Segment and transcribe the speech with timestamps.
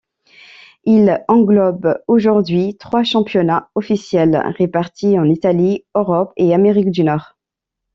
[0.85, 7.37] Il englobe aujourd’hui trois championnats officiels répartis en Italie, Europe et Amérique du Nord.